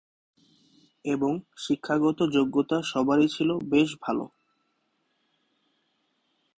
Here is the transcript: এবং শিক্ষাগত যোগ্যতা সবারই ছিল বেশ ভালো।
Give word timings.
এবং 1.05 1.31
শিক্ষাগত 1.57 2.19
যোগ্যতা 2.35 2.77
সবারই 2.91 3.27
ছিল 3.27 3.49
বেশ 3.71 3.89
ভালো। 4.03 4.25